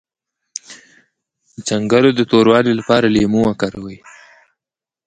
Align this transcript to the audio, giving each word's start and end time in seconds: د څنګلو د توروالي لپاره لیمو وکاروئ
د 1.53 1.55
څنګلو 1.69 2.09
د 2.15 2.21
توروالي 2.31 2.73
لپاره 2.79 3.05
لیمو 3.15 3.41
وکاروئ 3.49 3.97